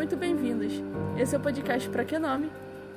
[0.00, 0.72] Muito bem-vindos.
[1.18, 2.50] Esse é o podcast Pra Que Nome?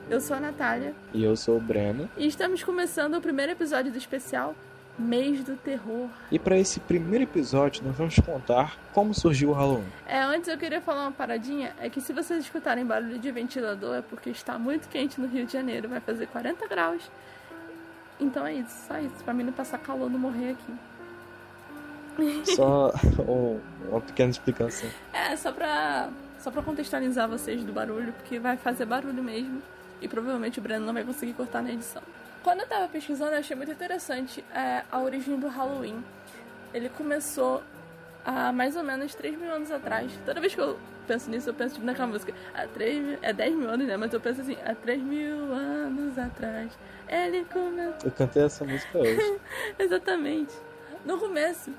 [0.10, 0.96] Eu sou a Natália.
[1.14, 2.10] E eu sou o Breno.
[2.16, 4.56] E estamos começando o primeiro episódio do especial
[4.98, 6.08] Mês do Terror.
[6.32, 9.84] E para esse primeiro episódio, nós vamos contar como surgiu o Halloween.
[10.08, 13.96] É, antes eu queria falar uma paradinha, é que se vocês escutarem barulho de ventilador
[13.96, 17.12] é porque está muito quente no Rio de Janeiro, vai fazer 40 graus.
[18.18, 20.74] Então é isso, só isso, pra mim não passar calor não morrer aqui.
[22.55, 22.94] Só
[23.27, 24.90] um, uma pequena explicação.
[25.12, 26.10] É, só pra,
[26.44, 29.62] só pra contextualizar vocês do barulho, porque vai fazer barulho mesmo.
[30.02, 32.04] E provavelmente o Breno não vai conseguir cortar na edição.
[32.44, 36.04] Quando eu tava pesquisando, eu achei muito interessante é, a origem do Halloween.
[36.74, 37.64] Ele começou
[38.26, 40.12] há mais ou menos 3 mil anos atrás.
[40.26, 42.34] Toda vez que eu penso nisso, eu penso tipo, naquela música.
[42.54, 43.96] Há 3 mil, é 10 mil anos, né?
[43.96, 46.78] Mas eu penso assim, há 3 mil anos atrás.
[47.07, 47.96] Ele começou.
[48.04, 49.40] Eu cantei essa música hoje.
[49.80, 50.54] Exatamente.
[51.05, 51.72] No começo,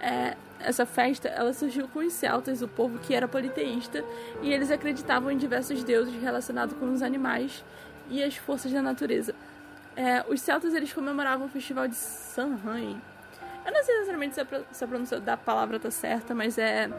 [0.00, 4.04] é, essa festa ela surgiu com os celtas, o povo que era politeísta,
[4.42, 7.64] e eles acreditavam em diversos deuses relacionados com os animais
[8.08, 9.34] e as forças da natureza.
[9.96, 13.00] É, os celtas eles comemoravam o festival de Samhain.
[13.64, 16.90] Eu não sei exatamente se a, se a pronúncia da palavra tá certa, mas é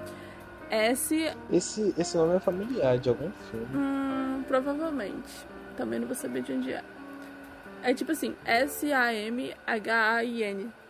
[0.69, 1.35] S.
[1.52, 3.67] Esse, esse nome é familiar de algum filme.
[3.75, 5.45] Hum, provavelmente.
[5.75, 6.83] Também não vou saber de onde é.
[7.83, 9.61] É tipo assim, S-A-M-H-A-I-N.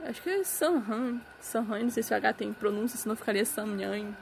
[0.03, 1.21] Acho que é Samhain.
[1.39, 4.13] Samhain, não sei se o H tem pronúncia, senão ficaria Samhain.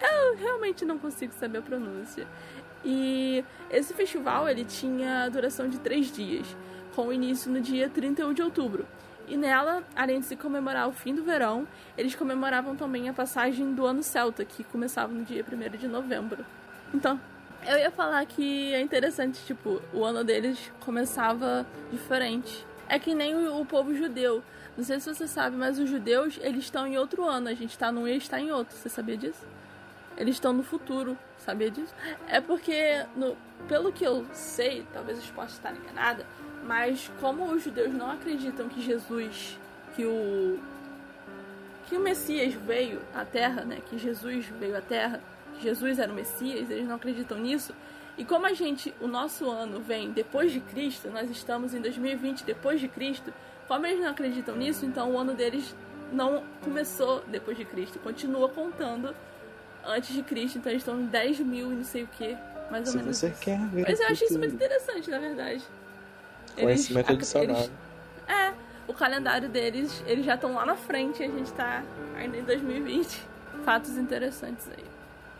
[0.00, 2.26] Eu realmente não consigo saber a pronúncia.
[2.84, 6.46] E esse festival ele tinha duração de três dias,
[6.94, 8.86] com início no dia 31 de outubro.
[9.28, 11.66] E nela, além de se comemorar o fim do verão,
[11.98, 16.46] eles comemoravam também a passagem do ano celta, que começava no dia 1 de novembro.
[16.94, 17.20] Então,
[17.66, 22.66] eu ia falar que é interessante, tipo, o ano deles começava diferente.
[22.88, 24.42] É que nem o, o povo judeu.
[24.76, 27.48] Não sei se você sabe, mas os judeus, eles estão em outro ano.
[27.48, 28.76] A gente tá num e está em outro.
[28.76, 29.46] Você sabia disso?
[30.16, 31.18] Eles estão no futuro.
[31.38, 31.94] Sabia disso?
[32.28, 33.36] É porque, no,
[33.68, 36.26] pelo que eu sei, talvez eu possa estar enganada,
[36.64, 39.58] mas como os judeus não acreditam que Jesus,
[39.94, 40.58] que o
[41.88, 43.80] que o Messias veio à Terra, né?
[43.88, 45.20] Que Jesus veio à Terra,
[45.60, 47.74] Jesus era o Messias, eles não acreditam nisso.
[48.18, 52.44] E como a gente, o nosso ano vem depois de Cristo, nós estamos em 2020
[52.44, 53.32] depois de Cristo,
[53.68, 55.74] como eles não acreditam nisso, então o ano deles
[56.12, 59.14] não começou depois de Cristo, continua contando
[59.84, 62.36] antes de Cristo, então eles estão em 10 mil e não sei o que,
[62.70, 63.16] mais ou Se menos.
[63.18, 63.40] você isso.
[63.40, 63.84] quer ver.
[63.88, 65.62] Mas eu achei isso muito interessante, na verdade.
[66.54, 67.56] Conhecimento Eles- adicional.
[67.62, 67.70] eles-
[68.28, 68.52] é,
[68.88, 71.82] o calendário deles, eles já estão lá na frente e a gente tá
[72.16, 73.20] ainda em 2020.
[73.64, 74.84] Fatos interessantes aí.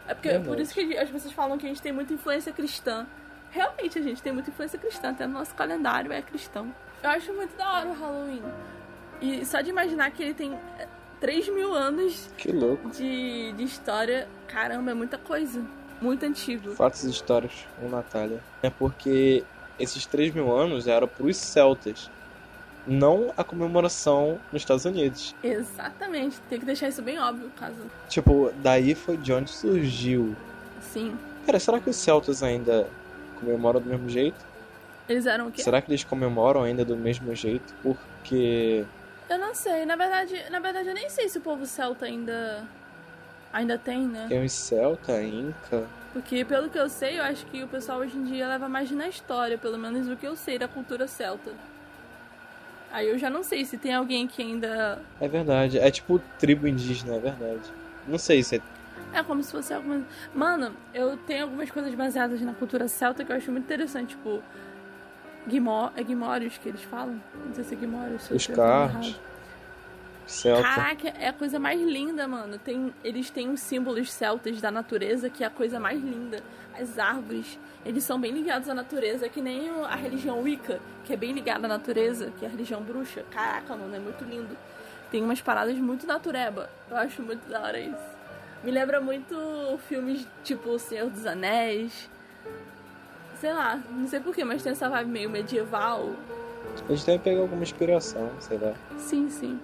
[0.09, 0.49] É porque Verdade.
[0.49, 3.07] por isso que as pessoas falam que a gente tem muita influência cristã.
[3.51, 6.75] Realmente, a gente tem muita influência cristã, até no nosso calendário é cristão.
[7.03, 8.43] Eu acho muito da hora o Halloween.
[9.21, 10.87] E só de imaginar que ele tem é,
[11.21, 12.29] 3 mil anos
[12.97, 15.65] de, de história, caramba, é muita coisa.
[16.01, 16.75] Muito antigo.
[16.75, 18.41] Fatos e histórias com Natália.
[18.63, 19.43] É porque
[19.79, 22.11] esses 3 mil anos eram pros celtas.
[22.87, 25.35] Não a comemoração nos Estados Unidos.
[25.43, 27.77] Exatamente, tem que deixar isso bem óbvio, caso.
[28.09, 30.37] Tipo, daí foi de onde surgiu.
[30.81, 31.17] Sim.
[31.45, 32.89] Cara, será que os celtas ainda
[33.41, 34.45] comemoram do mesmo jeito?
[35.09, 35.63] Eles eram o quê?
[35.63, 37.75] Será que eles comemoram ainda do mesmo jeito?
[37.83, 38.85] Porque.
[39.29, 42.65] Eu não sei, na verdade, na verdade eu nem sei se o povo celta ainda
[43.53, 44.27] ainda tem, né?
[44.29, 45.85] Tem os celta, inca.
[46.13, 48.91] Porque pelo que eu sei, eu acho que o pessoal hoje em dia leva mais
[48.91, 51.53] na história, pelo menos do que eu sei da cultura celta.
[52.97, 55.79] Aí eu já não sei se tem alguém que ainda É verdade.
[55.79, 57.71] É tipo tribo indígena, é verdade.
[58.09, 58.61] Não sei se é.
[59.13, 60.03] é como se fosse alguma
[60.35, 64.43] Mano, eu tenho algumas coisas baseadas na cultura celta que eu acho muito interessante, tipo
[65.47, 65.91] Guimó...
[65.95, 67.21] é Guimórios que eles falam?
[67.47, 68.31] Não sei se é Guimórios.
[68.31, 69.15] Os errado.
[70.27, 70.63] Celta.
[70.63, 72.59] Caraca, é a coisa mais linda, mano.
[72.59, 76.43] Tem, eles têm os símbolos celtas da natureza, que é a coisa mais linda.
[76.79, 81.17] As árvores, eles são bem ligados à natureza, que nem a religião Wicca, que é
[81.17, 83.25] bem ligada à natureza, que é a religião bruxa.
[83.31, 84.57] Caraca, mano, é muito lindo.
[85.11, 86.69] Tem umas paradas muito natureba.
[86.91, 88.17] Eu acho muito da hora isso.
[88.65, 92.11] Me lembra muito filmes tipo O Senhor dos Anéis.
[93.41, 96.11] Sei lá, não sei porquê, mas tem essa vibe meio medieval.
[96.89, 98.75] Eles devem pegar alguma inspiração, sei lá.
[98.99, 99.61] Sim, sim.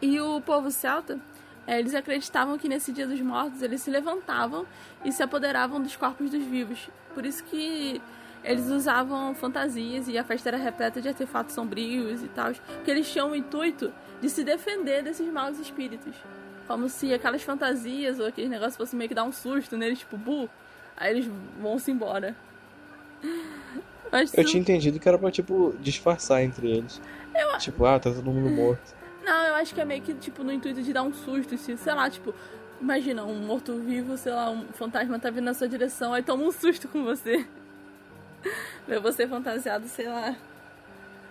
[0.00, 1.18] E o povo celta,
[1.66, 4.66] eh, eles acreditavam que nesse dia dos mortos eles se levantavam
[5.04, 6.88] e se apoderavam dos corpos dos vivos.
[7.14, 8.00] Por isso que
[8.44, 12.52] eles usavam fantasias e a festa era repleta de artefatos sombrios e tal.
[12.52, 16.14] Porque eles tinham o intuito de se defender desses maus espíritos.
[16.66, 20.16] Como se aquelas fantasias ou aqueles negócios fossem meio que dar um susto neles, tipo,
[20.16, 20.48] bu.
[20.96, 22.34] Aí eles vão-se embora.
[24.12, 27.00] Eu acho Eu tinha entendido que era pra, tipo, disfarçar entre eles.
[27.58, 28.94] Tipo, ah, tá todo mundo morto.
[29.26, 31.76] Não, eu acho que é meio que, tipo, no intuito de dar um susto, se,
[31.76, 32.32] sei lá, tipo,
[32.80, 36.52] Imagina, um morto-vivo, sei lá, um fantasma tá vindo na sua direção, aí toma um
[36.52, 37.46] susto com você.
[38.86, 40.36] Vê você fantasiado, sei lá,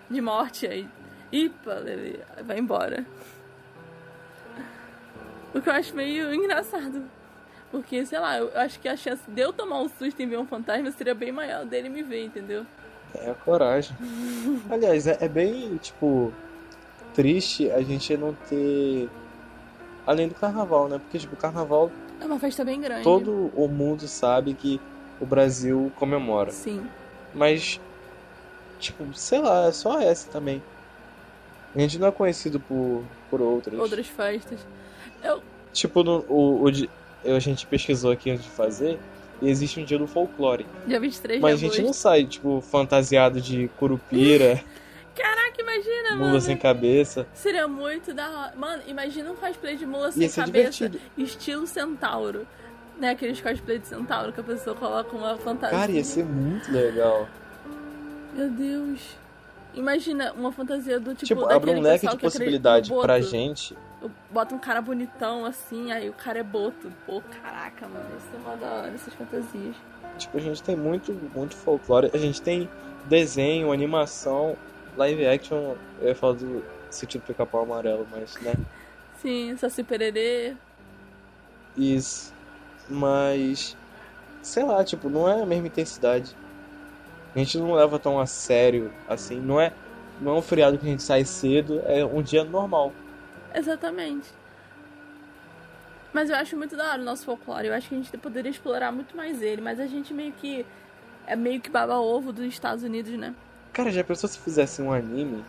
[0.10, 0.88] de morte, aí.
[1.32, 3.06] Ipa, ele vai embora.
[5.54, 7.04] O que eu acho meio engraçado.
[7.72, 10.38] Porque, sei lá, eu acho que a chance de eu tomar um susto em ver
[10.38, 12.66] um fantasma seria bem maior dele me ver, entendeu?
[13.14, 13.96] É a coragem.
[14.70, 16.34] Aliás, é, é bem, tipo,
[17.16, 19.10] triste a gente não ter.
[20.06, 21.00] Além do carnaval, né?
[21.00, 21.92] Porque, tipo, o carnaval.
[22.20, 23.04] É uma festa bem grande.
[23.04, 24.80] Todo o mundo sabe que
[25.20, 26.52] o Brasil comemora.
[26.52, 26.86] Sim.
[27.34, 27.80] Mas,
[28.80, 30.62] tipo, sei lá, é só essa também.
[31.76, 33.78] A gente não é conhecido por, por outras.
[33.80, 34.60] Outras festas.
[35.24, 35.42] Eu...
[35.74, 38.98] Tipo, no, o, o, a gente pesquisou aqui antes de fazer
[39.42, 40.66] e existe um dia do folclore.
[40.88, 44.64] Dia 23 Mas de a gente não sai, tipo, fantasiado de curupira.
[45.56, 46.42] Caraca, imagina, mula mano.
[46.42, 47.26] sem cabeça.
[47.34, 48.54] Seria muito da hora.
[48.56, 50.88] Mano, imagina um cosplay de mula sem cabeça.
[50.88, 51.00] divertido.
[51.18, 52.48] Estilo centauro.
[53.00, 55.78] Né, aqueles cosplay de centauro que a pessoa coloca uma fantasia.
[55.78, 57.28] Cara, ia ser muito legal.
[58.34, 59.18] Meu Deus.
[59.74, 61.26] Imagina uma fantasia do tipo.
[61.26, 63.02] Tipo, abre um leque de possibilidade boto.
[63.02, 63.76] pra gente.
[64.30, 66.92] Bota um cara bonitão assim, aí o cara é boto.
[67.06, 68.06] Pô, caraca, mano.
[68.18, 69.76] Isso é uma da hora, essas fantasias.
[70.18, 72.10] Tipo, a gente tem muito, muito folclore.
[72.14, 72.70] A gente tem
[73.10, 74.56] desenho, animação,
[74.98, 75.76] live action.
[76.02, 78.54] Eu ia falar do sentido pica-pau amarelo, mas, né?
[79.22, 80.56] Sim, Saci Pererê.
[81.78, 82.34] Isso.
[82.90, 83.76] Mas.
[84.42, 86.36] Sei lá, tipo, não é a mesma intensidade.
[87.36, 89.40] A gente não leva tão a sério assim.
[89.40, 89.74] Não é,
[90.22, 92.94] não é um feriado que a gente sai cedo, é um dia normal.
[93.54, 94.30] Exatamente.
[96.14, 97.68] Mas eu acho muito da hora o nosso folclore.
[97.68, 99.62] Eu acho que a gente poderia explorar muito mais ele.
[99.62, 100.66] Mas a gente meio que.
[101.28, 103.34] É meio que baba ovo dos Estados Unidos, né?
[103.76, 105.44] Cara, já pensou se fizesse um anime?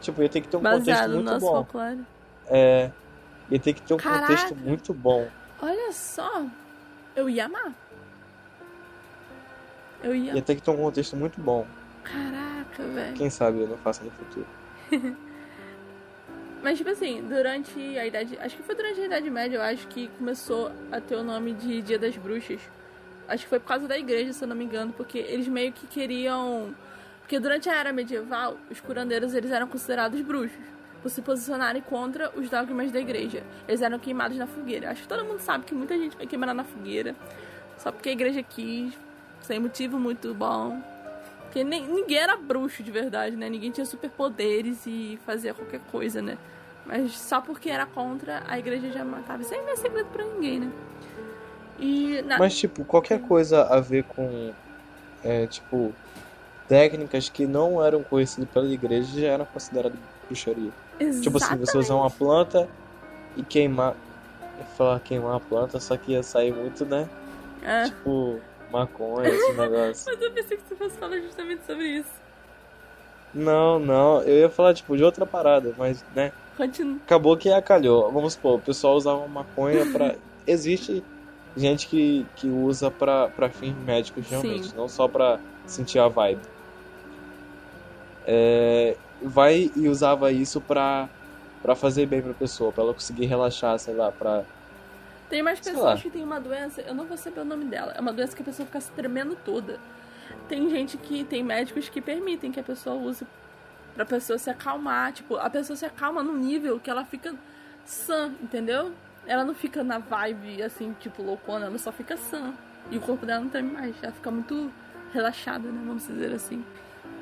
[0.00, 1.52] Tipo, ia ter que ter um Baseado contexto no muito nosso bom.
[1.52, 2.00] folclore.
[2.48, 2.90] É.
[3.48, 4.26] Ia ter que ter um Caraca.
[4.26, 5.28] contexto muito bom.
[5.62, 6.44] Olha só.
[7.14, 7.72] Eu ia amar.
[10.02, 10.34] Eu ia.
[10.34, 11.64] Ia ter que ter um contexto muito bom.
[12.02, 13.14] Caraca, velho.
[13.14, 14.46] Quem sabe eu não faço no futuro.
[16.60, 18.36] Mas, tipo assim, durante a Idade.
[18.40, 21.52] Acho que foi durante a Idade Média, eu acho que começou a ter o nome
[21.54, 22.60] de Dia das Bruxas.
[23.28, 25.72] Acho que foi por causa da igreja, se eu não me engano, porque eles meio
[25.72, 26.74] que queriam.
[27.28, 30.64] Porque durante a era medieval, os curandeiros eles eram considerados bruxos,
[31.02, 33.42] por se posicionarem contra os dogmas da igreja.
[33.68, 34.90] Eles eram queimados na fogueira.
[34.90, 37.14] Acho que todo mundo sabe que muita gente vai queimar na fogueira,
[37.76, 38.94] só porque a igreja quis,
[39.42, 40.82] sem motivo muito bom.
[41.42, 43.50] Porque nem, ninguém era bruxo de verdade, né?
[43.50, 46.38] Ninguém tinha superpoderes e fazia qualquer coisa, né?
[46.86, 49.42] Mas só porque era contra, a igreja já matava.
[49.42, 50.72] Isso aí não é segredo pra ninguém, né?
[51.78, 52.38] E na...
[52.38, 54.50] Mas, tipo, qualquer coisa a ver com.
[55.22, 55.94] É, tipo.
[56.68, 60.70] Técnicas que não eram conhecidas pela igreja já eram consideradas bruxaria.
[61.22, 62.68] Tipo assim, você usar uma planta
[63.36, 63.94] e queimar.
[64.42, 67.08] Eu ia falar queimar a planta, só que ia sair muito, né?
[67.62, 67.84] É.
[67.84, 70.12] Tipo, maconha, esse negócio.
[70.12, 72.10] Mas eu pensei que você fosse falar justamente sobre isso.
[73.32, 76.32] Não, não, eu ia falar, tipo, de outra parada, mas, né?
[76.56, 76.96] Continua.
[76.96, 78.10] Acabou que acalhou.
[78.10, 80.14] Vamos supor, o pessoal usava maconha pra.
[80.46, 81.04] Existe
[81.56, 84.76] gente que, que usa pra, pra fins médicos, realmente, Sim.
[84.76, 86.40] não só pra sentir a vibe.
[88.30, 91.08] É, vai e usava isso pra,
[91.62, 94.44] pra fazer bem pra pessoa, pra ela conseguir relaxar, sei lá, pra.
[95.30, 97.92] Tem mais pessoas que têm uma doença, eu não vou saber o nome dela.
[97.96, 99.80] É uma doença que a pessoa fica se tremendo toda.
[100.46, 101.24] Tem gente que.
[101.24, 103.26] Tem médicos que permitem que a pessoa use
[103.94, 105.12] pra pessoa se acalmar.
[105.12, 107.34] Tipo, a pessoa se acalma num nível que ela fica
[107.86, 108.92] sã, entendeu?
[109.26, 112.52] Ela não fica na vibe assim, tipo, loucona, ela só fica sã.
[112.90, 113.94] E o corpo dela não treme mais.
[114.02, 114.70] Ela fica muito
[115.14, 115.82] relaxada, né?
[115.86, 116.62] Vamos dizer assim.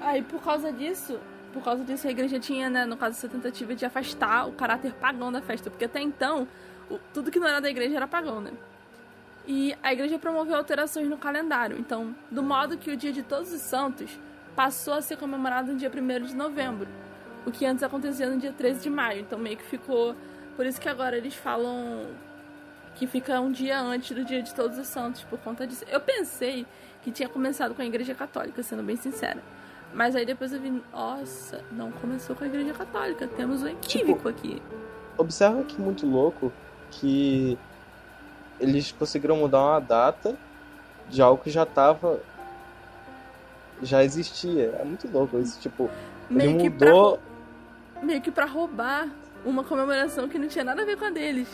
[0.00, 1.18] Aí por causa disso,
[1.52, 4.92] por causa disso a igreja tinha, né, no caso essa tentativa de afastar o caráter
[4.94, 6.46] pagão da festa, porque até então
[6.90, 8.52] o- tudo que não era da igreja era pagão, né?
[9.46, 13.52] E a igreja promoveu alterações no calendário, então, do modo que o dia de Todos
[13.52, 14.18] os Santos
[14.56, 16.88] passou a ser comemorado no dia 1 de novembro,
[17.44, 20.16] o que antes acontecia no dia 13 de maio, então meio que ficou,
[20.56, 22.06] por isso que agora eles falam
[22.96, 25.84] que fica um dia antes do dia de Todos os Santos, por conta disso.
[25.88, 26.66] Eu pensei
[27.02, 29.40] que tinha começado com a igreja católica, sendo bem sincera.
[29.96, 34.28] Mas aí depois eu vi, nossa, não começou com a igreja católica, temos um equívoco
[34.28, 34.60] aqui.
[35.16, 36.52] Observa que muito louco
[36.90, 37.58] que
[38.60, 40.36] eles conseguiram mudar uma data
[41.08, 42.20] de algo que já tava.
[43.82, 44.76] já existia.
[44.78, 45.88] É muito louco isso, tipo,
[46.28, 47.08] Meio que, pra, mudou.
[47.10, 49.08] rou- meio que pra roubar
[49.46, 51.48] uma comemoração que não tinha nada a ver com a deles.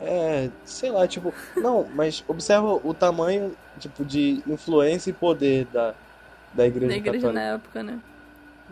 [0.00, 5.92] É, sei lá, tipo, não, mas observa o tamanho, tipo, de influência e poder da,
[6.52, 7.40] da igreja, Na igreja católica.
[7.40, 8.00] na época, né?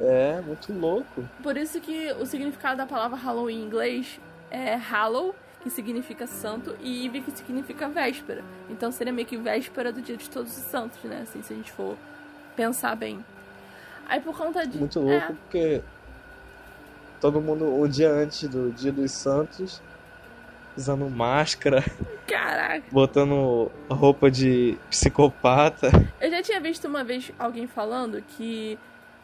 [0.01, 1.29] É, muito louco.
[1.43, 4.21] Por isso que o significado da palavra Halloween em inglês
[4.51, 8.45] é Hallow, que significa santo, e Ive, que significa véspera.
[8.71, 11.21] Então seria meio que véspera do dia de todos os santos, né?
[11.23, 11.97] Assim, se a gente for
[12.55, 13.25] pensar bem.
[14.09, 14.79] Aí por conta de.
[14.79, 15.27] Muito louco, é.
[15.27, 15.83] porque
[17.21, 19.83] todo mundo, um dia antes do dia dos santos,
[20.79, 21.85] usando máscara.
[22.27, 22.85] Caraca.
[22.93, 25.91] Botando roupa de psicopata.
[26.21, 28.79] Eu já tinha visto uma vez alguém falando que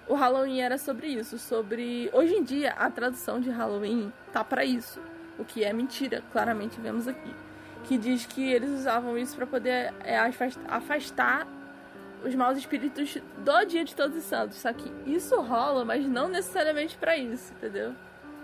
[0.08, 4.64] o Halloween era sobre isso, sobre hoje em dia a tradução de Halloween tá para
[4.64, 5.00] isso,
[5.38, 7.34] o que é mentira, claramente vemos aqui,
[7.84, 10.18] que diz que eles usavam isso para poder é,
[10.68, 11.46] afastar
[12.22, 14.56] os maus espíritos do Dia de Todos os Santos.
[14.56, 17.94] Só que isso rola, mas não necessariamente para isso, entendeu?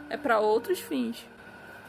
[0.08, 1.26] É para outros fins.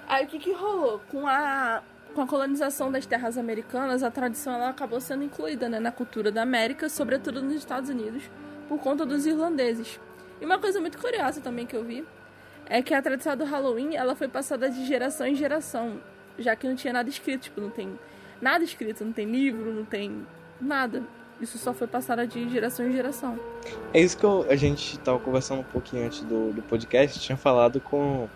[0.08, 1.02] Aí o que que rolou?
[1.10, 1.82] Com a
[2.14, 6.32] com a colonização das terras americanas, a tradição ela acabou sendo incluída né, na cultura
[6.32, 8.24] da América, sobretudo nos Estados Unidos,
[8.68, 10.00] por conta dos irlandeses.
[10.42, 12.06] E uma coisa muito curiosa também que eu vi
[12.68, 16.02] é que a tradição do Halloween ela foi passada de geração em geração,
[16.38, 17.98] já que não tinha nada escrito, tipo, não tem
[18.42, 20.26] nada escrito, não tem livro, não tem
[20.60, 21.04] nada.
[21.40, 23.40] Isso só foi passado de geração em geração.
[23.94, 27.38] É isso que eu, a gente estava conversando um pouquinho antes do, do podcast, tinha
[27.38, 28.30] falado com,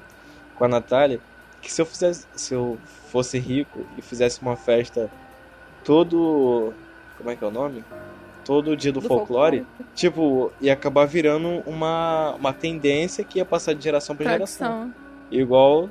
[0.56, 1.20] com a Natália,
[1.66, 2.78] que se eu fizesse, se eu
[3.10, 5.10] fosse rico e fizesse uma festa
[5.84, 6.72] todo,
[7.18, 7.84] como é que é o nome?
[8.46, 13.46] Todo dia do, do folclore, folclore, tipo, ia acabar virando uma, uma tendência que ia
[13.46, 14.94] passar de geração para geração.
[15.32, 15.90] Igual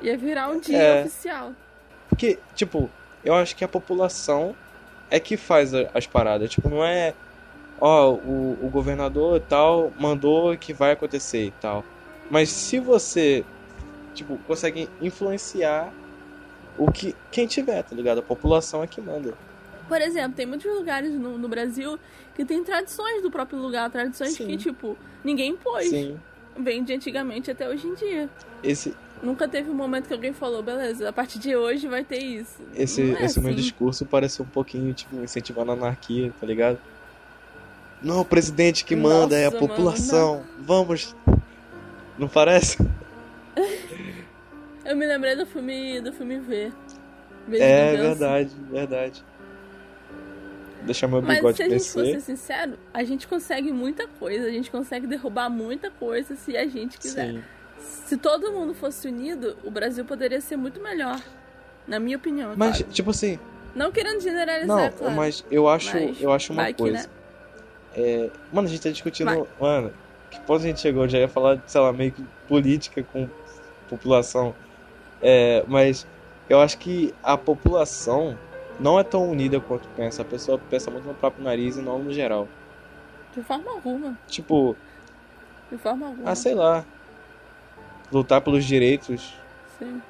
[0.00, 1.52] ia virar um dia é, oficial.
[2.08, 2.88] Porque, tipo,
[3.24, 4.54] eu acho que a população
[5.10, 7.14] é que faz as paradas, tipo, não é
[7.80, 11.84] ó, o, o governador tal mandou que vai acontecer e tal.
[12.30, 13.44] Mas se você
[14.14, 15.92] tipo, conseguem influenciar
[16.78, 18.18] o que quem tiver, tá ligado?
[18.18, 19.34] A população é que manda.
[19.88, 21.98] Por exemplo, tem muitos lugares no, no Brasil
[22.34, 24.46] que tem tradições do próprio lugar, tradições Sim.
[24.46, 25.88] que, tipo, ninguém impôs.
[25.88, 26.18] Sim.
[26.56, 28.28] Vem de antigamente até hoje em dia.
[28.62, 28.94] Esse...
[29.22, 32.60] Nunca teve um momento que alguém falou, beleza, a partir de hoje vai ter isso.
[32.74, 33.40] Esse, é esse assim.
[33.40, 36.78] meu discurso parece um pouquinho, tipo, incentivando a anarquia, tá ligado?
[38.02, 40.36] Não, o presidente que manda Nossa, é a população.
[40.36, 41.16] Mano, Vamos.
[42.18, 42.76] Não parece?
[44.84, 46.72] Eu me lembrei do filme do filme V.
[47.48, 49.24] v é verdade, verdade.
[50.82, 54.46] Deixar meu bigode Mas se a gente for ser sincero, a gente consegue muita coisa,
[54.46, 57.32] a gente consegue derrubar muita coisa se a gente quiser.
[57.32, 57.42] Sim.
[57.78, 61.20] Se todo mundo fosse unido, o Brasil poderia ser muito melhor.
[61.86, 62.52] Na minha opinião.
[62.52, 62.92] É mas, claro.
[62.92, 63.38] tipo assim.
[63.74, 65.14] Não querendo generalizar, Não, claro.
[65.14, 66.98] mas eu acho, mas eu acho uma coisa.
[66.98, 67.04] né?
[67.96, 69.26] é, mano, a gente tá discutindo.
[69.26, 69.44] Vai.
[69.60, 69.92] Mano,
[70.30, 71.08] que ponto a gente chegou?
[71.08, 73.28] Já ia falar, sei lá, meio que política com
[73.88, 74.54] população.
[75.26, 76.06] É, mas
[76.50, 78.36] eu acho que a população
[78.78, 80.20] não é tão unida quanto pensa.
[80.20, 82.46] A pessoa pensa muito no próprio nariz e não no geral.
[83.34, 84.18] De forma alguma.
[84.28, 84.76] Tipo.
[85.72, 86.30] De forma alguma.
[86.30, 86.84] Ah, sei lá.
[88.12, 89.34] Lutar pelos direitos.
[89.78, 90.02] Sim.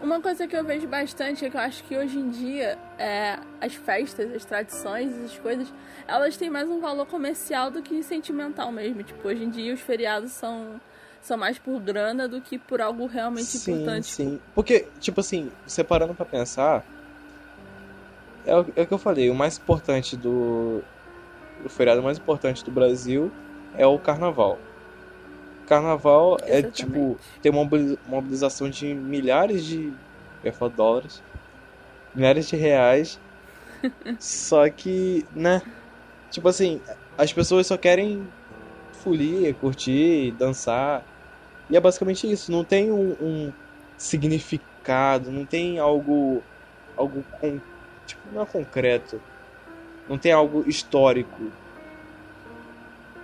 [0.00, 3.38] Uma coisa que eu vejo bastante é que eu acho que hoje em dia é,
[3.60, 5.72] as festas, as tradições, essas coisas,
[6.08, 9.02] elas têm mais um valor comercial do que sentimental mesmo.
[9.02, 10.80] Tipo, hoje em dia os feriados são
[11.22, 14.06] são mais por grana do que por algo realmente sim, importante.
[14.08, 16.84] Sim, Porque, tipo assim, separando para pensar,
[18.44, 20.82] é o, é o, que eu falei, o mais importante do.
[21.64, 23.30] O feriado mais importante do Brasil
[23.78, 24.58] é o carnaval.
[25.66, 26.66] Carnaval é, Exatamente.
[26.66, 27.68] é tipo, tem uma
[28.08, 29.92] mobilização de milhares de.
[30.42, 31.22] Eu falar dólares.
[32.12, 33.20] Milhares de reais.
[34.18, 35.62] só que, né?
[36.32, 36.80] Tipo assim,
[37.16, 38.26] as pessoas só querem
[39.02, 41.04] folia, curtir, dançar.
[41.72, 42.52] E é basicamente isso.
[42.52, 43.52] Não tem um, um
[43.96, 46.42] significado, não tem algo.
[46.94, 47.58] algo com,
[48.06, 49.18] tipo, não é concreto.
[50.06, 51.50] Não tem algo histórico.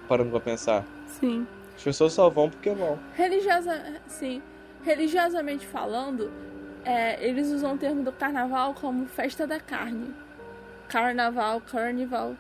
[0.09, 0.83] Parando pra pensar.
[1.21, 1.47] Sim.
[1.77, 2.99] As pessoas só vão porque vão.
[3.15, 4.43] Religiosa, sim.
[4.83, 6.33] Religiosamente falando,
[6.87, 10.15] é, eles usam o termo do carnaval como festa da carne.
[10.89, 12.35] Carnaval, carnival.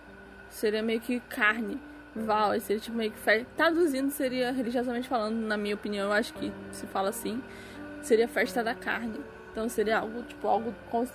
[0.49, 1.79] Seria meio que carne.
[2.25, 3.47] Val, seria tipo meio que fe...
[3.57, 7.43] traduzindo seria religiosamente falando, na minha opinião, eu acho que se fala assim,
[8.03, 9.21] seria festa da carne.
[9.53, 10.75] Então seria algo tipo algo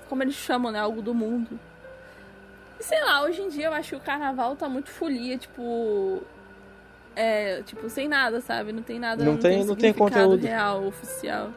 [0.10, 1.60] como eles chamam, né, algo do mundo.
[2.80, 6.22] E sei lá, hoje em dia eu acho que o carnaval tá muito folia, tipo
[7.16, 8.72] é, tipo sem nada, sabe?
[8.72, 11.52] Não tem nada, não, não tem, não tem conteúdo real, oficial.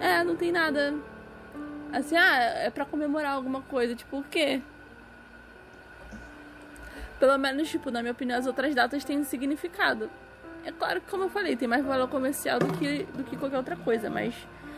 [0.00, 0.94] É, não tem nada
[1.92, 4.62] assim, ah, é para comemorar alguma coisa, tipo o quê?
[7.18, 10.10] Pelo menos, tipo, na minha opinião, as outras datas têm significado.
[10.64, 13.56] É claro que, como eu falei, tem mais valor comercial do que, do que qualquer
[13.56, 14.34] outra coisa, mas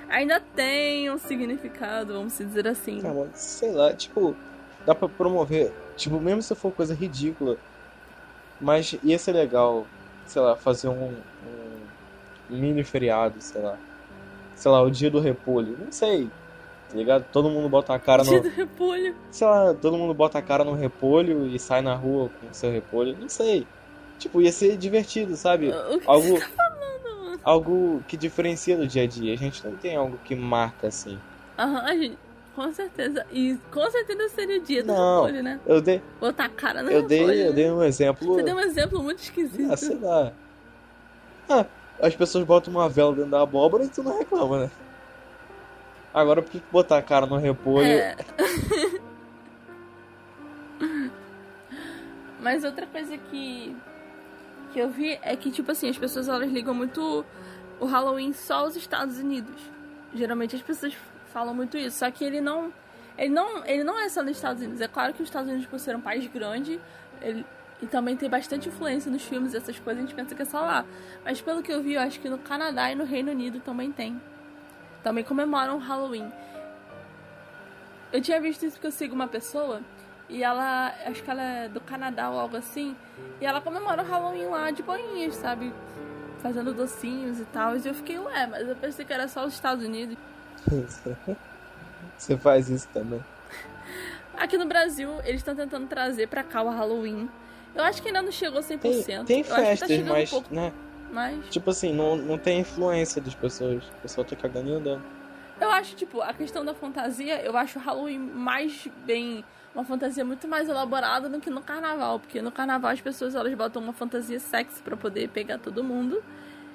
[0.08, 3.00] ainda tem um significado, vamos dizer assim.
[3.02, 4.36] Mano, sei lá, tipo,
[4.86, 7.56] dá pra promover, tipo, mesmo se for coisa ridícula,
[8.60, 9.86] mas ia ser legal,
[10.26, 11.80] sei lá, fazer um, um
[12.50, 13.76] mini feriado, sei lá.
[14.54, 15.76] sei lá, o dia do repolho.
[15.78, 16.30] Não sei.
[16.90, 17.24] Tá ligado?
[17.32, 18.30] Todo mundo bota a cara no.
[18.30, 19.14] Dia do repolho.
[19.30, 22.70] Sei lá, todo mundo bota a cara no repolho e sai na rua com seu
[22.70, 23.16] repolho.
[23.20, 23.66] Não sei.
[24.18, 25.68] Tipo, ia ser divertido, sabe?
[25.68, 27.40] O que algo, você tá falando, mano?
[27.44, 29.34] algo que diferencia do dia a dia.
[29.34, 31.18] A gente não tem algo que marca assim.
[31.58, 32.18] Aham, a gente.
[32.56, 33.24] Com certeza.
[33.30, 35.22] E com certeza seria o dia do Não.
[35.24, 35.60] repolho, né?
[35.64, 37.26] Eu dei, Botar a cara no eu repolho.
[37.28, 38.34] dei, eu dei um exemplo.
[38.34, 39.72] Você deu um exemplo muito esquisito.
[39.72, 40.32] Ah, sei lá.
[41.48, 41.64] Ah,
[42.00, 44.70] as pessoas botam uma vela dentro da abóbora e tu não reclama, né?
[46.18, 47.86] Agora por que botar a cara no repolho?
[47.86, 48.16] É.
[52.40, 53.76] Mas outra coisa que
[54.72, 57.24] que eu vi é que tipo assim, as pessoas elas ligam muito
[57.80, 59.60] o Halloween só aos Estados Unidos.
[60.12, 60.94] Geralmente as pessoas
[61.32, 62.72] falam muito isso, só que ele não
[63.16, 64.80] ele não ele não é só nos Estados Unidos.
[64.80, 66.80] É claro que os Estados Unidos por ser um país grande,
[67.20, 67.46] ele
[67.80, 70.44] e também tem bastante influência nos filmes e essas coisas, a gente pensa que é
[70.44, 70.84] só lá.
[71.24, 73.92] Mas pelo que eu vi, eu acho que no Canadá e no Reino Unido também
[73.92, 74.20] tem.
[75.08, 76.30] Também comemoram o Halloween.
[78.12, 79.80] Eu tinha visto isso porque eu sigo uma pessoa
[80.28, 82.94] e ela, acho que ela é do Canadá ou algo assim,
[83.40, 85.72] e ela comemora o Halloween lá de boinhas, sabe?
[86.42, 87.74] Fazendo docinhos e tal.
[87.74, 90.14] E eu fiquei, ué, mas eu pensei que era só os Estados Unidos.
[92.18, 93.24] Você faz isso também.
[94.36, 97.30] Aqui no Brasil, eles estão tentando trazer pra cá o Halloween.
[97.74, 98.78] Eu acho que ainda não chegou 100%.
[98.78, 100.70] Tem, tem tá festas, chegando mas, um pouco, né?
[101.10, 103.84] Mas Tipo assim, não, não tem influência das pessoas.
[103.84, 105.02] O pessoal tá cagando e andando.
[105.60, 109.44] Eu acho, tipo, a questão da fantasia, eu acho o Halloween mais bem.
[109.74, 112.20] Uma fantasia muito mais elaborada do que no carnaval.
[112.20, 116.22] Porque no carnaval as pessoas elas botam uma fantasia sexy pra poder pegar todo mundo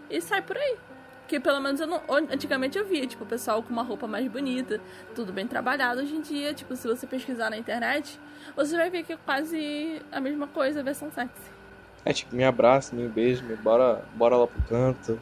[0.10, 0.78] e sai por aí.
[1.22, 2.02] Porque pelo menos eu não.
[2.32, 4.80] Antigamente eu via, tipo, o pessoal com uma roupa mais bonita,
[5.16, 6.02] tudo bem trabalhado.
[6.02, 8.20] Hoje em dia, tipo, se você pesquisar na internet,
[8.56, 11.63] você vai ver que é quase a mesma coisa, a versão sexy.
[12.06, 15.20] É tipo, me abraça, me beija, me bora, bora lá pro canto.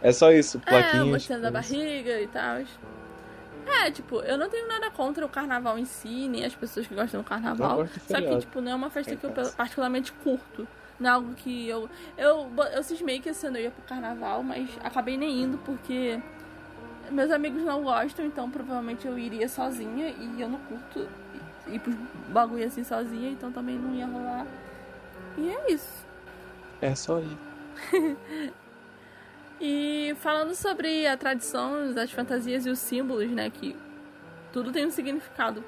[0.00, 1.08] É só isso, É, plaquinhas.
[1.08, 1.70] mostrando a coisas.
[1.70, 2.62] barriga e tal.
[3.66, 6.94] É, tipo, eu não tenho nada contra o carnaval em si, nem as pessoas que
[6.94, 7.86] gostam do carnaval.
[8.08, 10.66] Só que, tipo, não é uma festa Em que eu particularmente curto.
[10.98, 11.88] Não é algo que eu.
[12.16, 16.20] Eu, eu cismei que esse ano eu ia pro carnaval, mas acabei nem indo porque
[17.10, 21.08] meus amigos não gostam, então provavelmente eu iria sozinha e eu não curto
[21.68, 21.94] ir pros
[22.28, 24.46] bagulho assim sozinha, então também não ia rolar.
[25.38, 26.06] E é isso.
[26.80, 27.38] É só ir.
[29.64, 33.48] E falando sobre a tradição, as fantasias e os símbolos, né?
[33.48, 33.76] Que
[34.52, 35.62] tudo tem um significado.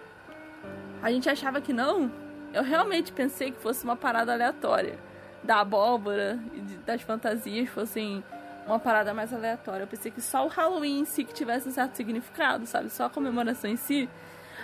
[1.01, 2.11] A gente achava que não.
[2.53, 4.99] Eu realmente pensei que fosse uma parada aleatória.
[5.45, 8.25] Da abóbora e das fantasias fossem
[8.67, 9.85] uma parada mais aleatória.
[9.85, 12.91] Eu pensei que só o Halloween em si que tivesse um certo significado, sabe?
[12.91, 14.09] Só a comemoração em si.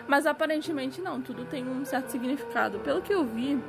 [0.08, 2.80] Mas aparentemente não, tudo tem um certo significado.
[2.80, 3.62] Pelo que eu vi,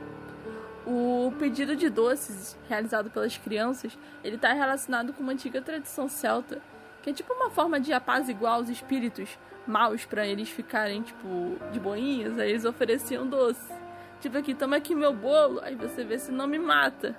[0.86, 6.62] o pedido de doces realizado pelas crianças, ele está relacionado com uma antiga tradição celta,
[7.02, 11.80] que é tipo uma forma de apaziguar os espíritos maus para eles ficarem tipo de
[11.80, 13.74] boinhas, aí eles ofereciam doce.
[14.20, 17.16] Tipo aqui, toma aqui meu bolo, aí você vê se não me mata.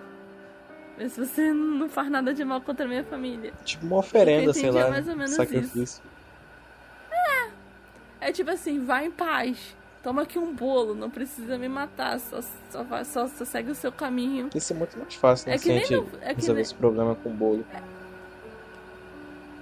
[0.97, 3.53] Vê se você não faz nada de mal contra a minha família.
[3.65, 4.89] Tipo uma oferenda, sei lá.
[4.91, 6.03] mais ou menos sacrifício.
[8.23, 9.77] É tipo assim, vai em paz.
[10.03, 13.75] Toma aqui um bolo, não precisa me matar, só, só, vai- só, só segue o
[13.75, 14.51] seu caminho.
[14.55, 15.55] Isso é muito mais fácil, né?
[15.55, 17.65] É que nem gente no- é que resolver nem- esse problema com bolo.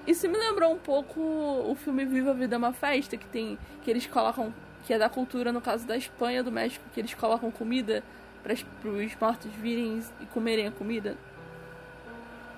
[0.06, 3.58] Isso me lembrou um pouco o filme Viva a Vida é uma Festa, que tem.
[3.82, 4.52] que eles colocam.
[4.86, 8.02] que é da cultura, no caso da Espanha, do México, que eles colocam comida
[8.42, 11.16] para os mortos virem e comerem a comida.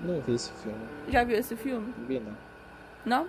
[0.00, 0.78] Não vi esse filme.
[1.08, 1.92] Já viu esse filme?
[1.98, 2.32] Não vi, não.
[3.04, 3.26] Não?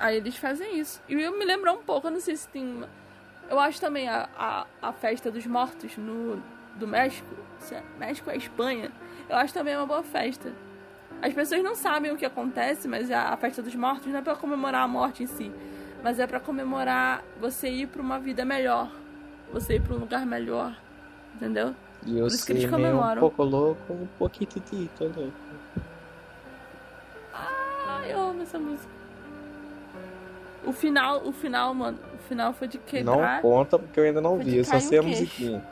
[0.00, 1.00] Aí eles fazem isso.
[1.08, 2.64] E eu me lembrou um pouco, eu não sei se tem.
[2.64, 2.88] uma-
[3.48, 6.42] Eu acho também a, a, a festa dos mortos no,
[6.76, 7.28] do México.
[7.58, 8.90] Se é México é Espanha.
[9.28, 10.52] Eu acho também uma boa festa.
[11.20, 14.22] As pessoas não sabem o que acontece, mas a, a festa dos mortos não é
[14.22, 15.52] pra comemorar a morte em si.
[16.02, 18.90] Mas é pra comemorar você ir pra uma vida melhor.
[19.52, 20.74] Você ir pra um lugar melhor.
[21.34, 21.74] Entendeu?
[22.06, 23.20] E eu isso que sei eles meio um comemoram.
[23.20, 25.32] pouco louco, um pouquinho titito, louco.
[27.34, 28.99] Ah, eu amo essa música.
[30.64, 33.40] O final, o final, mano, o final foi de Não quebrar.
[33.40, 35.64] conta porque eu ainda não vi, eu só sei a musiquinha.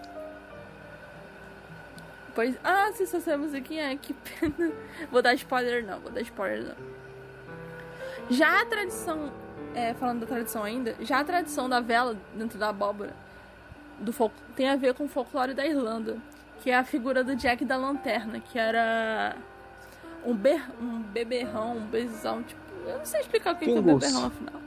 [2.35, 4.73] Pois, ah, se só sei a musiquinha, que pena.
[5.11, 6.99] Vou dar spoiler não, vou dar spoiler não.
[8.31, 9.33] Já a tradição,
[9.75, 13.13] é, falando da tradição ainda, já a tradição da vela dentro da abóbora
[13.99, 14.13] do
[14.55, 16.17] tem a ver com o folclore da Irlanda,
[16.61, 19.37] que é a figura do Jack da Lanterna, que era
[20.25, 23.75] um, ber, um beberrão, um bezão, tipo, eu não sei explicar o que, que é
[23.75, 24.58] um beberrão afinal.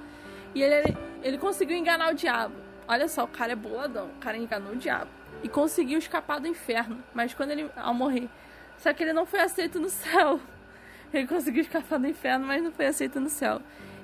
[0.54, 2.56] E ele, ele conseguiu enganar o diabo.
[2.88, 5.10] Olha só, o cara é boladão, o cara enganou o diabo.
[5.44, 7.04] E conseguiu escapar do inferno.
[7.14, 7.70] Mas quando ele.
[7.76, 8.30] ao morrer.
[8.78, 10.40] Só que ele não foi aceito no céu.
[11.14, 13.62] Ele conseguiu escapar do inferno, mas não foi aceito no céu.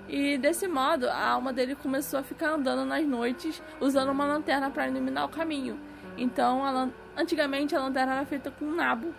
[0.10, 4.70] E desse modo, a alma dele começou a ficar andando nas noites usando uma lanterna
[4.70, 5.80] para iluminar o caminho.
[6.18, 9.14] Então, a antigamente a lanterna era feita com um nabo.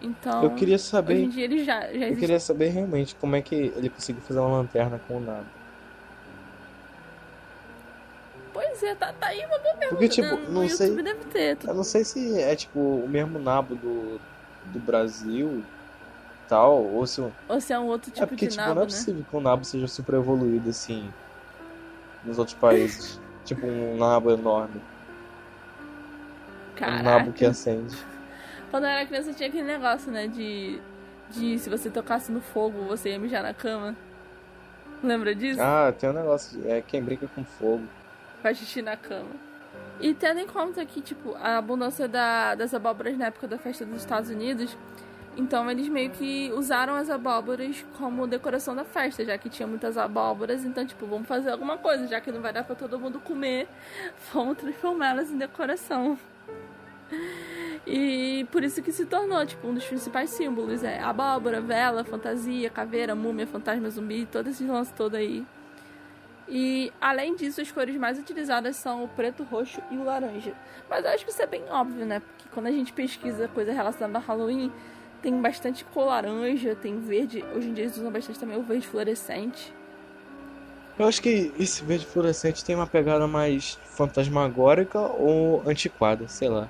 [0.00, 1.14] Então, eu queria saber.
[1.14, 2.12] Hoje em dia ele já, já existe.
[2.12, 5.46] Eu queria saber realmente como é que ele conseguiu fazer uma lanterna com um nabo.
[8.52, 9.88] Pois é, tá, tá aí uma boa pergunta.
[9.88, 10.46] Porque, tipo, né?
[10.48, 10.94] não sei.
[11.02, 14.20] Deve ter, Eu não sei se é, tipo, o mesmo nabo do,
[14.66, 15.62] do Brasil
[16.48, 17.22] tal, ou se.
[17.48, 18.90] Ou se é um outro tipo é porque, de tipo, nabo, não é né?
[18.90, 21.10] possível que o nabo seja super evoluído assim
[22.24, 23.18] nos outros países.
[23.44, 24.80] tipo, um nabo enorme.
[26.76, 27.00] Caraca.
[27.00, 27.96] Um nabo que acende.
[28.70, 30.26] Quando eu era criança tinha aquele negócio, né?
[30.26, 30.78] De.
[31.30, 33.96] De se você tocasse no fogo, você ia mijar na cama.
[35.02, 35.60] Lembra disso?
[35.62, 36.60] Ah, tem um negócio.
[36.66, 37.84] É quem brinca com fogo.
[38.42, 39.30] Faz xixi na cama.
[40.00, 43.84] E tendo em conta que, tipo, a abundância da, das abóboras na época da festa
[43.84, 44.76] dos Estados Unidos,
[45.36, 49.96] então eles meio que usaram as abóboras como decoração da festa, já que tinha muitas
[49.96, 53.20] abóboras, então, tipo, vamos fazer alguma coisa, já que não vai dar pra todo mundo
[53.20, 53.68] comer,
[54.34, 56.18] vamos transformá-las em decoração.
[57.86, 60.82] E por isso que se tornou, tipo, um dos principais símbolos.
[60.82, 65.44] É abóbora, vela, fantasia, caveira, múmia, fantasma, zumbi, todos esses lances todos aí.
[66.54, 70.52] E além disso, as cores mais utilizadas são o preto, roxo e o laranja.
[70.88, 72.20] Mas eu acho que isso é bem óbvio, né?
[72.20, 74.70] Porque quando a gente pesquisa coisa relacionada a Halloween,
[75.22, 77.42] tem bastante cor laranja, tem verde.
[77.56, 79.72] Hoje em dia eles usam bastante também o verde fluorescente.
[80.98, 86.68] Eu acho que esse verde fluorescente tem uma pegada mais fantasmagórica ou antiquada, sei lá.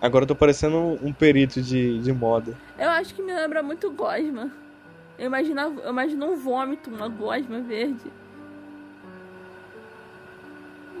[0.00, 2.56] Agora eu tô parecendo um perito de, de moda.
[2.78, 4.48] Eu acho que me lembra muito gosma.
[5.18, 8.21] Eu imagino, eu imagino um vômito, uma gosma verde.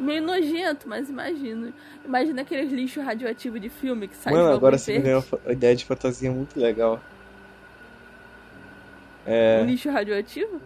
[0.02, 1.72] Meio nojento, mas imagino.
[2.04, 5.76] Imagina aqueles lixos radioativos de filme que sai Mano, agora você me deu uma ideia
[5.76, 7.00] de fantasia muito legal.
[9.24, 9.60] É.
[9.62, 10.60] Um lixo radioativo?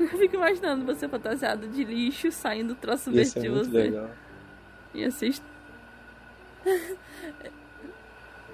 [0.00, 3.76] Eu fico imaginando você fantasiado de lixo saindo troço verde de muito você.
[3.78, 4.10] legal.
[4.94, 5.26] Ia ser.
[5.28, 5.42] est-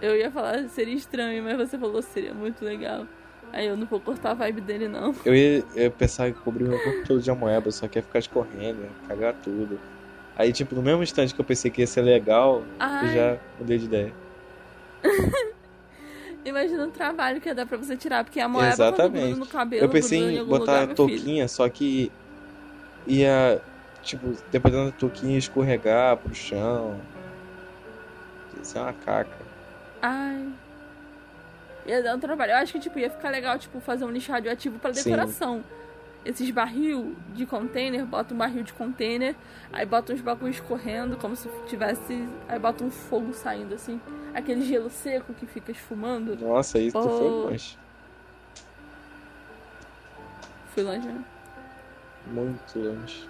[0.02, 3.06] Eu ia falar seria estranho, mas você falou seria muito legal.
[3.52, 5.14] Aí eu não vou cortar a vibe dele, não.
[5.24, 8.02] Eu ia, eu ia pensar em cobrir meu corpo todo de amoeba, só que ia
[8.02, 9.78] ficar escorrendo, ia cagar tudo.
[10.36, 13.14] Aí, tipo, no mesmo instante que eu pensei que ia ser legal, eu Ai.
[13.14, 14.14] já mudei de ideia.
[16.44, 19.38] Imagina o trabalho que ia dar pra você tirar, porque a quando Exatamente.
[19.38, 20.96] no cabelo, Eu pensei em algum botar lugar, filho.
[20.96, 22.10] touquinha, só que
[23.06, 23.60] ia,
[24.02, 26.98] tipo, dependendo da touquinha, escorregar pro chão.
[28.62, 29.36] Isso é uma caca.
[30.00, 30.46] Ai.
[31.86, 32.52] Ia dar um trabalho.
[32.52, 35.04] Eu acho que, tipo, ia ficar legal, tipo, fazer um lixo radioativo pra Sim.
[35.04, 35.64] decoração.
[36.24, 39.34] Esses barril de container, bota um barril de container,
[39.72, 42.28] aí bota uns bagulhos escorrendo, como se tivesse.
[42.46, 43.98] Aí bota um fogo saindo, assim.
[44.34, 46.36] Aquele gelo seco que fica esfumando.
[46.36, 47.02] Nossa, isso Oh.
[47.02, 47.78] foi longe.
[50.74, 51.24] Fui longe, né?
[52.26, 53.28] Muito longe.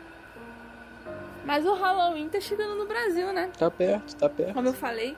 [1.44, 3.50] Mas o Halloween tá chegando no Brasil, né?
[3.58, 4.52] Tá perto, tá perto.
[4.52, 5.16] como eu falei.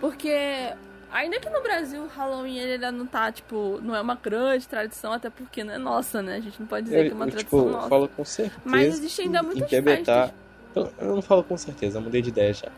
[0.00, 0.72] Porque
[1.12, 4.66] ainda que no Brasil o Halloween ele ainda não tá, tipo, não é uma grande
[4.66, 6.36] tradição, até porque não é nossa, né?
[6.36, 7.88] A gente não pode dizer Eu, que é uma eu, tradição tipo, nossa.
[7.88, 8.60] falo com certeza.
[8.64, 10.40] Mas existe ainda muitas Piabetá- festas.
[10.74, 12.68] Eu, eu não falo com certeza, eu mudei de ideia já.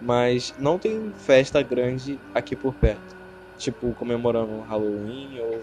[0.00, 3.16] Mas não tem festa grande aqui por perto.
[3.56, 5.62] Tipo, comemorando o Halloween ou.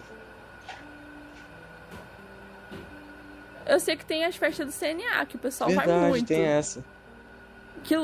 [3.65, 6.27] Eu sei que tem as festas do CNA, que o pessoal vai Verdade, muito.
[6.27, 6.83] tem essa.
[7.83, 7.95] Que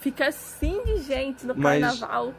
[0.00, 2.34] fica assim de gente no Mas- carnaval.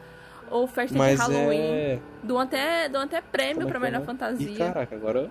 [0.50, 1.70] Ou festa Mas de Halloween.
[1.72, 1.98] é.
[2.22, 4.18] Dão até, dão até prêmio Como é pra que é melhor nome?
[4.18, 4.50] fantasia.
[4.50, 5.30] Ih, caraca, agora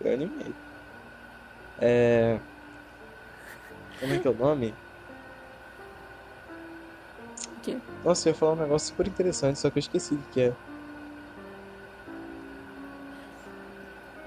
[0.00, 0.54] eu, animei.
[1.80, 2.38] É.
[3.98, 4.74] Como é que é o nome?
[7.56, 7.76] O quê?
[8.04, 10.52] Nossa, eu ia falar um negócio super interessante, só que eu esqueci o que é.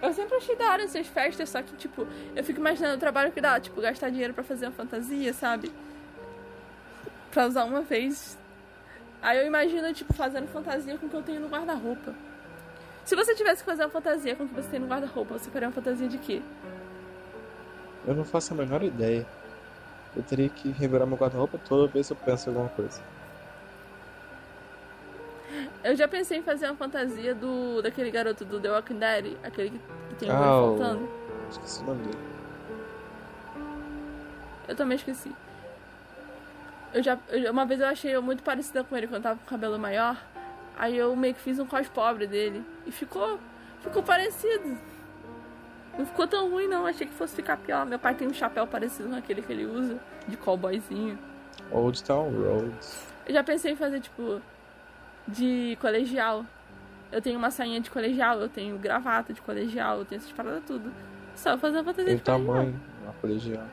[0.02, 3.32] Eu sempre achei da hora essas festas, só que, tipo, eu fico imaginando o trabalho
[3.32, 5.72] que dá, tipo, gastar dinheiro pra fazer uma fantasia, sabe?
[7.32, 8.38] Pra usar uma vez.
[9.24, 12.14] Aí eu imagino, tipo, fazendo fantasia com o que eu tenho no guarda-roupa.
[13.06, 15.50] Se você tivesse que fazer uma fantasia com o que você tem no guarda-roupa, você
[15.50, 16.42] faria uma fantasia de quê?
[18.06, 19.26] Eu não faço a menor ideia.
[20.16, 23.02] Eu teria que revirar meu guarda-roupa toda vez que eu penso em alguma coisa.
[25.84, 29.70] Eu já pensei em fazer uma fantasia do daquele garoto do The Walking Dead, aquele
[29.72, 31.10] que, que tem o Ah, olho o- faltando.
[31.50, 32.18] Esqueci o nome dele.
[34.68, 35.32] Eu também esqueci.
[36.94, 39.40] Eu já, eu- uma vez eu achei eu muito parecida com ele quando eu tava
[39.40, 40.18] com o cabelo maior.
[40.78, 42.64] Aí eu meio que fiz um cos pobre dele.
[42.86, 43.40] E ficou.
[43.82, 44.78] Ficou parecido.
[45.98, 47.86] Não ficou tão ruim não, achei que fosse ficar pior.
[47.86, 51.20] Meu pai tem um chapéu parecido com aquele que ele usa, de cowboyzinho.
[51.72, 53.08] Old Town Roads.
[53.28, 54.42] Eu já pensei em fazer, tipo.
[55.28, 56.46] de colegial.
[57.12, 60.64] Eu tenho uma sainha de colegial, eu tenho gravata de colegial, eu tenho essas paradas
[60.66, 60.92] tudo.
[61.36, 62.56] Só fazer a fantasia Tem de colegial.
[62.56, 62.82] tamanho
[63.22, 63.64] colegial.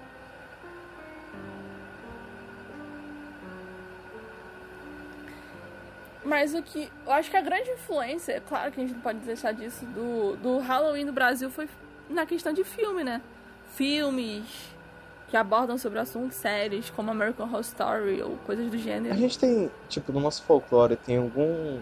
[6.31, 6.89] Mas o que.
[7.05, 9.85] Eu acho que a grande influência, é claro que a gente não pode deixar disso,
[9.87, 11.69] do, do Halloween no Brasil foi
[12.09, 13.21] na questão de filme, né?
[13.75, 14.45] Filmes
[15.29, 19.17] que abordam sobre o assunto, séries como American Horror Story ou coisas do A gênero.
[19.17, 21.81] gente tem, tipo, no nosso folclore, tem algum.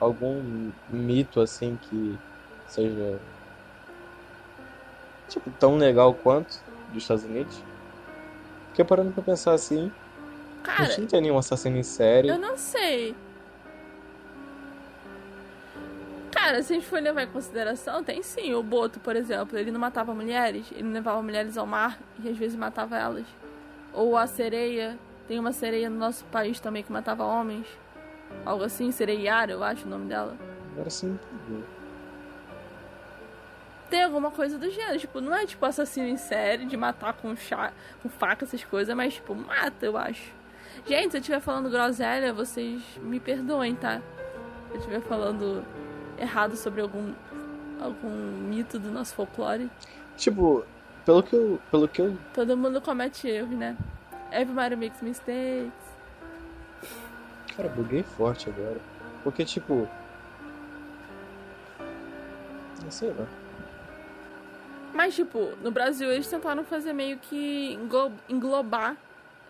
[0.00, 2.18] algum mito assim que
[2.68, 3.18] seja.
[5.28, 7.54] tipo, tão legal quanto dos Estados Unidos?
[8.68, 9.92] Porque parando pra pensar assim,
[10.64, 12.28] a Cara, gente não tem nenhum assassino em série.
[12.28, 13.14] eu não sei.
[16.32, 18.54] Cara, se a gente for levar em consideração, tem sim.
[18.54, 22.36] O Boto, por exemplo, ele não matava mulheres, ele levava mulheres ao mar e às
[22.36, 23.24] vezes matava elas.
[23.92, 24.98] Ou a sereia,
[25.28, 27.66] tem uma sereia no nosso país também que matava homens.
[28.44, 30.36] Algo assim, sereiara, eu acho o nome dela.
[30.72, 31.16] Agora sim.
[33.88, 37.36] Tem alguma coisa do gênero, tipo, não é tipo assassino em série de matar com,
[37.36, 37.72] chá,
[38.02, 40.32] com faca, essas coisas, mas tipo, mata, eu acho.
[40.86, 44.00] Gente, se eu estiver falando groselha, vocês me perdoem, tá?
[44.68, 45.64] Se eu estiver falando
[46.18, 47.12] errado sobre algum,
[47.80, 49.70] algum mito do nosso folclore.
[50.16, 50.64] Tipo,
[51.06, 51.60] pelo que eu.
[51.70, 52.16] Pelo que eu.
[52.34, 53.76] Todo mundo comete erros, né?
[54.30, 55.72] Everybody makes mistakes.
[57.56, 58.78] Cara, buguei forte agora.
[59.22, 59.88] Porque, tipo.
[62.82, 63.26] Não sei lá.
[64.92, 68.96] Mas, tipo, no Brasil eles tentaram fazer meio que englo- englobar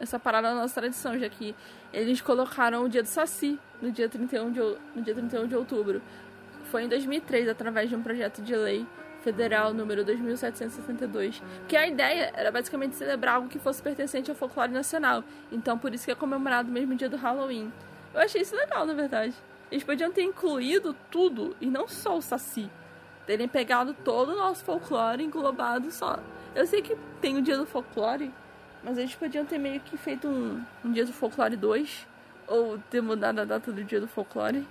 [0.05, 1.55] essa parada na nossa tradição, já que
[1.93, 6.01] eles colocaram o dia do Saci no dia 31 de, no dia 31 de outubro.
[6.71, 8.87] Foi em 2003, através de um projeto de lei
[9.23, 14.71] federal número 2762, que a ideia era basicamente celebrar algo que fosse pertencente ao folclore
[14.71, 15.25] nacional.
[15.51, 17.73] Então, por isso que é comemorado o mesmo dia do Halloween.
[18.13, 19.35] Eu achei isso legal, na verdade.
[19.71, 22.71] Eles podiam ter incluído tudo, e não só o Saci
[23.27, 26.19] terem pegado todo o nosso folclore englobado só.
[26.55, 28.31] Eu sei que tem o dia do folclore,
[28.85, 32.07] mas eles podiam ter meio que feito um, um dia do folclore 2,
[32.47, 34.67] ou ter mudado a data do dia do folclore.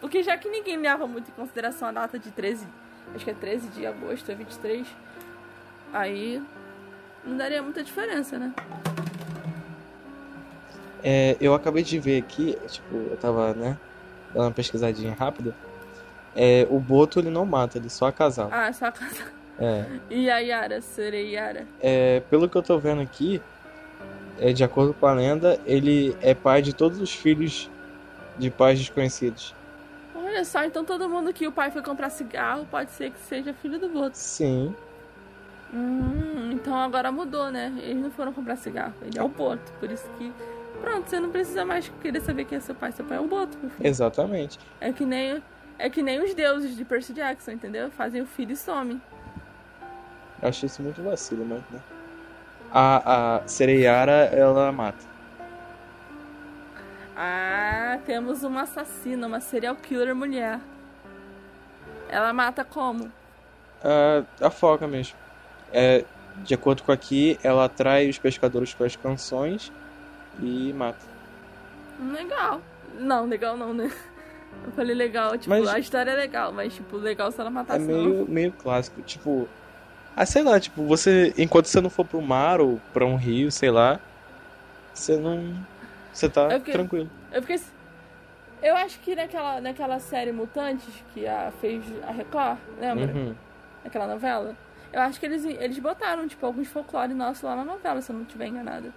[0.00, 2.66] Porque já que ninguém leva muito em consideração a data de 13,
[3.14, 4.86] acho que é 13 de agosto, é 23,
[5.92, 6.42] aí
[7.24, 8.54] não daria muita diferença, né?
[11.02, 13.76] É, eu acabei de ver aqui, tipo, eu tava, né,
[14.32, 15.54] dando uma pesquisadinha rápida.
[16.34, 18.50] É, o Boto ele não mata, ele só acasala.
[18.52, 19.37] Ah, só a casa.
[19.60, 21.66] É, serei Yara.
[21.80, 23.42] é, pelo que eu tô vendo aqui,
[24.38, 27.68] é, de acordo com a lenda, ele é pai de todos os filhos
[28.38, 29.54] de pais desconhecidos.
[30.14, 33.52] Olha só, então todo mundo que o pai foi comprar cigarro pode ser que seja
[33.52, 34.16] filho do Boto.
[34.16, 34.74] Sim,
[35.72, 37.72] Hum, então agora mudou, né?
[37.82, 38.94] Eles não foram comprar cigarro.
[39.02, 39.70] Ele é o Boto.
[39.78, 40.32] Por isso que.
[40.80, 42.92] Pronto, você não precisa mais querer saber quem é seu pai.
[42.92, 43.86] Seu pai é o Boto, meu filho.
[43.86, 44.58] exatamente.
[44.80, 45.42] É que nem.
[45.78, 47.90] É que nem os deuses de Percy Jackson, entendeu?
[47.90, 49.00] Fazem o filho e somem.
[50.42, 51.80] Eu achei isso muito vacilo, mas, né.
[52.70, 55.04] A, a Sereiara, ela mata.
[57.16, 60.60] Ah, temos uma assassina, uma serial killer mulher.
[62.08, 63.10] Ela mata como?
[63.82, 65.16] A, a foca mesmo.
[65.72, 66.04] É,
[66.44, 69.72] de acordo com aqui, ela atrai os pescadores com as canções
[70.40, 71.04] e mata.
[72.12, 72.60] Legal.
[72.98, 73.90] Não, legal não, né?
[74.64, 77.52] Eu falei legal, tipo, Mas- a história é legal, mas tipo, legal se ela É
[77.52, 77.86] matasse não.
[78.04, 79.02] meio, meio clássico.
[79.02, 79.48] Tipo,
[80.20, 83.50] ah, sei lá, tipo, você, enquanto você não for pro mar ou pra um rio,
[83.52, 84.00] sei lá,
[84.92, 85.54] você não.
[86.12, 87.08] Você tá É porque- tranquilo.
[87.32, 87.60] Eu fiquei.
[88.60, 93.06] Eu acho que naquela, naquela série Mutantes que a fez a Record, lembra?
[93.14, 93.34] Uhum.
[93.84, 94.56] Naquela novela.
[94.92, 98.16] Eu acho que eles, eles botaram, tipo, alguns folclore nossos lá na novela, se eu
[98.16, 98.92] não estiver enganada.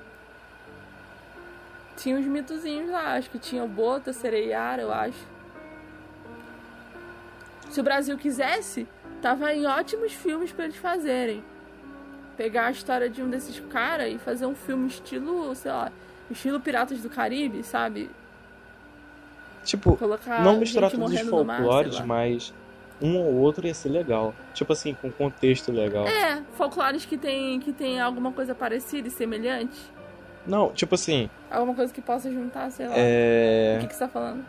[1.97, 5.19] Tinha uns mitozinhos lá, acho que tinha o Bota, Sereiara, eu acho.
[7.69, 8.87] Se o Brasil quisesse,
[9.21, 11.43] tava em ótimos filmes pra eles fazerem.
[12.37, 15.91] Pegar a história de um desses caras e fazer um filme estilo, sei lá,
[16.29, 18.09] estilo Piratas do Caribe, sabe?
[19.63, 22.05] Tipo, Colocar não misturar todos os mar, folclores, lá.
[22.05, 22.53] mas
[23.01, 24.33] um ou outro ia ser legal.
[24.53, 26.07] Tipo assim, com contexto legal.
[26.07, 29.79] É, folclores que tem, que tem alguma coisa parecida e semelhante.
[30.47, 32.93] Não, tipo assim, Alguma coisa que possa juntar, sei lá.
[32.97, 33.75] é.
[33.77, 34.43] O que, que você tá falando?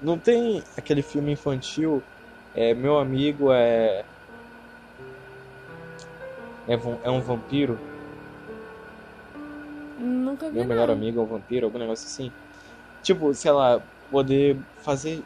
[0.00, 2.02] Não tem aquele filme infantil,
[2.56, 4.04] é Meu Amigo é.
[6.68, 7.78] É, é um vampiro?
[9.98, 10.68] Nunca vi, Meu não.
[10.68, 12.32] melhor amigo é um vampiro, algum negócio assim.
[13.02, 15.22] Tipo, sei lá, poder fazer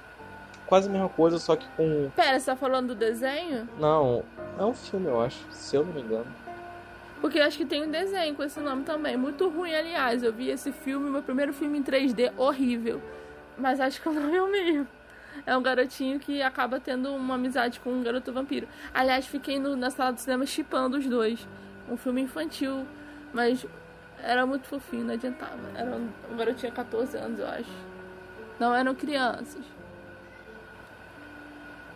[0.67, 2.11] quase a mesma coisa, só que com.
[2.15, 3.69] Pera, você tá falando do desenho?
[3.79, 4.23] Não,
[4.59, 6.27] é um filme, eu acho, se eu não me engano.
[7.21, 9.17] Porque eu acho que tem um desenho com esse nome também.
[9.17, 10.23] Muito ruim, aliás.
[10.23, 13.01] Eu vi esse filme, meu primeiro filme em 3D, horrível.
[13.59, 14.87] mas acho que o nome é o mesmo.
[15.47, 18.69] É um garotinho que acaba tendo uma amizade com um garoto vampiro.
[18.93, 21.47] Aliás, fiquei no, na sala do cinema chipando os dois.
[21.89, 22.87] Um filme infantil,
[23.33, 23.67] mas
[24.23, 25.59] era muito fofinho, não adiantava.
[25.75, 27.71] Era um, um garotinho de 14 anos, eu acho.
[28.59, 29.65] Não eram crianças.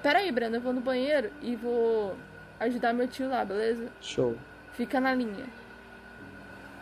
[0.02, 2.16] Pera aí, Brenda, eu vou no banheiro e vou
[2.60, 3.88] ajudar meu tio lá, beleza?
[4.00, 4.36] Show.
[4.72, 5.46] Fica na linha.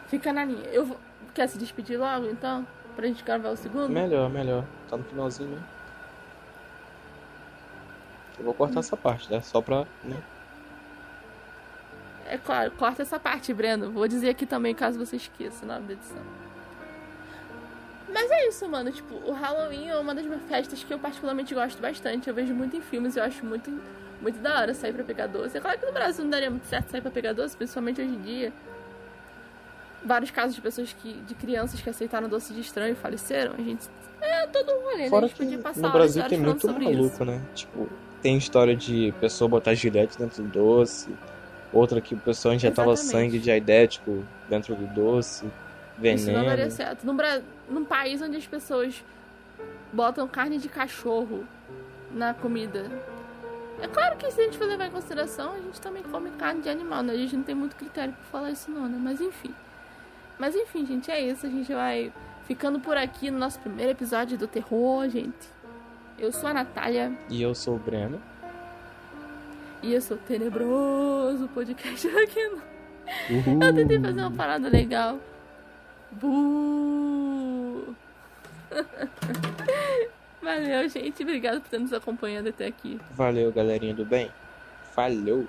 [0.09, 0.69] Fica na linha.
[0.71, 0.99] Eu vou...
[1.35, 2.67] Quer se despedir logo, então?
[2.95, 3.89] Pra gente gravar o segundo?
[3.89, 4.65] Melhor, melhor.
[4.89, 5.63] Tá no finalzinho, né?
[8.39, 9.41] Eu vou cortar essa parte, né?
[9.41, 9.87] Só pra.
[10.05, 10.17] Né?
[12.27, 13.91] É claro, corta essa parte, Breno.
[13.91, 16.23] Vou dizer aqui também, caso você esqueça na hora da edição.
[18.13, 18.91] Mas é isso, mano.
[18.93, 22.29] Tipo, o Halloween é uma das minhas festas que eu particularmente gosto bastante.
[22.29, 23.71] Eu vejo muito em filmes e eu acho muito,
[24.21, 25.57] muito da hora sair pra pegar doce.
[25.57, 28.11] É claro que no Brasil não daria muito certo sair pra pegar doce, principalmente hoje
[28.11, 28.53] em dia.
[30.05, 31.13] Vários casos de pessoas que.
[31.13, 33.55] de crianças que aceitaram doce de estranho e faleceram.
[33.55, 33.89] A gente.
[34.21, 35.27] É todo um rolê, Fora né?
[35.27, 37.25] A gente podia passar no Brasil tem muito maluco, isso.
[37.25, 37.43] né?
[37.55, 37.89] Tipo,
[38.23, 41.11] tem história de pessoa botar gilete dentro do doce.
[41.73, 45.45] Outra que o pessoal injetava sangue diaidético dentro do doce.
[45.99, 46.21] Veneno.
[46.21, 47.05] Isso não daria certo.
[47.05, 47.17] Num,
[47.69, 49.03] num país onde as pessoas
[49.93, 51.45] botam carne de cachorro
[52.13, 52.91] na comida.
[53.81, 56.63] É claro que se a gente for levar em consideração, a gente também come carne
[56.63, 57.15] de animal, né?
[57.15, 58.99] A gente não tem muito critério pra falar isso não, né?
[59.01, 59.53] Mas enfim.
[60.39, 61.47] Mas enfim, gente, é isso.
[61.47, 62.13] A gente vai
[62.47, 65.52] ficando por aqui no nosso primeiro episódio do terror, gente.
[66.23, 67.13] Eu sou a Natália.
[67.29, 68.23] E eu sou o Breno.
[69.83, 72.47] E eu sou tenebroso podcast aqui.
[73.29, 73.61] Uhul.
[73.61, 75.19] Eu tentei fazer uma parada legal.
[80.41, 81.25] Valeu, gente.
[81.25, 83.01] Obrigado por ter nos acompanhado até aqui.
[83.11, 84.31] Valeu, galerinha do bem.
[84.95, 85.45] Falou.